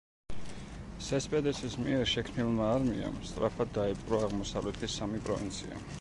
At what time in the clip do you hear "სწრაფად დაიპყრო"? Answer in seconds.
3.33-4.23